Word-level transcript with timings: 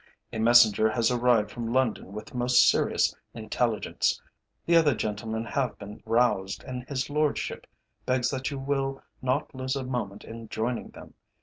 A 0.33 0.39
messenger 0.39 0.89
has 0.89 1.11
arrived 1.11 1.51
from 1.51 1.71
London 1.71 2.11
with 2.11 2.33
most 2.33 2.67
serious 2.67 3.15
intelligence. 3.35 4.19
The 4.65 4.75
other 4.75 4.95
gentlemen 4.95 5.45
have 5.45 5.77
been 5.77 6.01
roused, 6.07 6.63
and 6.63 6.83
his 6.89 7.07
Lordship 7.11 7.67
begs 8.07 8.31
that 8.31 8.49
you 8.49 8.57
will 8.57 9.03
not 9.21 9.53
lose 9.53 9.75
a 9.75 9.83
moment 9.83 10.23
in 10.23 10.49
joining 10.49 10.87
them. 10.89 11.13